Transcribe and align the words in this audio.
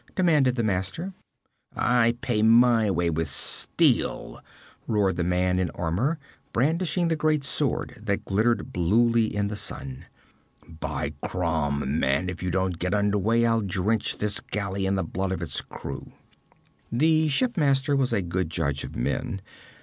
demanded 0.15 0.55
the 0.55 0.63
master. 0.63 1.13
'I 1.75 2.13
pay 2.21 2.41
my 2.41 2.89
way 2.89 3.07
with 3.11 3.29
steel!' 3.29 4.43
roared 4.87 5.15
the 5.15 5.23
man 5.23 5.59
in 5.59 5.69
armor, 5.75 6.17
brandishing 6.53 7.07
the 7.07 7.15
great 7.15 7.43
sword 7.43 7.95
that 8.01 8.25
glittered 8.25 8.73
bluely 8.73 9.25
in 9.31 9.47
the 9.47 9.55
sun. 9.55 10.05
'By 10.67 11.11
Crom, 11.23 11.99
man, 11.99 12.29
if 12.29 12.41
you 12.41 12.49
don't 12.49 12.79
get 12.79 12.95
under 12.95 13.19
way, 13.19 13.45
I'll 13.45 13.61
drench 13.61 14.17
this 14.17 14.39
galley 14.39 14.87
in 14.87 14.95
the 14.95 15.03
blood 15.03 15.31
of 15.31 15.43
its 15.43 15.61
crew!' 15.61 16.11
The 16.91 17.27
shipmaster 17.27 17.95
was 17.95 18.11
a 18.11 18.23
good 18.23 18.49
judge 18.49 18.83
of 18.83 18.95
men. 18.95 19.39